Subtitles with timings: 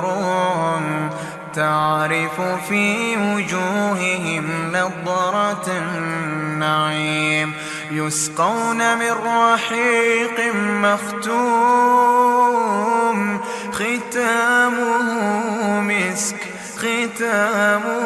[1.55, 4.43] تعرف في وجوههم
[4.73, 5.65] نضرة
[5.97, 7.53] النعيم.
[7.91, 11.39] يسقون من رحيق مختوم.
[13.71, 16.35] ختامه مسك
[16.77, 17.99] ختامه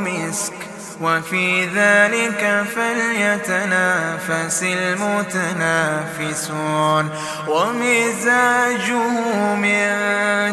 [0.00, 0.52] مسك.
[1.00, 7.10] وفي ذلك فليتنافس المتنافسون.
[7.48, 9.08] ومزاجه
[9.54, 9.92] من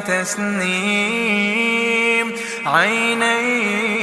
[0.03, 1.63] تسنيم
[2.65, 4.02] عينين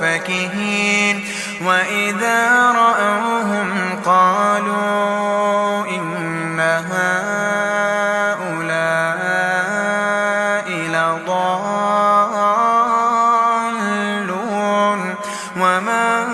[0.00, 1.24] فكهين
[1.64, 7.46] وإذا رأوهم قالوا إن هؤلاء
[10.70, 12.26] لضالون
[15.56, 16.26] وما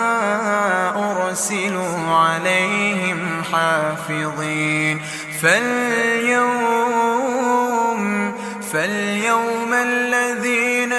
[0.97, 5.01] أرسلوا عليهم حافظين
[5.43, 7.32] فاليوم
[8.73, 10.93] فاليوم الذين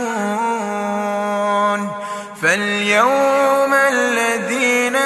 [2.43, 4.97] فاليوم الذين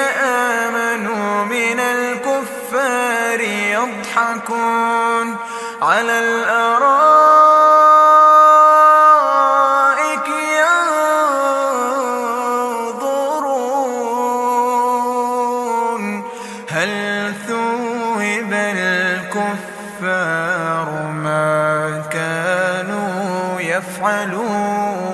[0.61, 3.39] آمنوا من الكفار
[3.71, 5.37] يضحكون.
[5.81, 7.07] على الأرائك
[15.97, 16.23] ينظرون.
[16.69, 17.10] هل
[18.81, 20.07] الكفار
[21.11, 25.11] ما كانوا يفعلون.